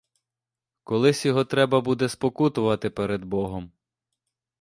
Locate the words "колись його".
0.83-1.45